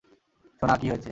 [0.61, 0.99] সোনা, কী হয়েছে?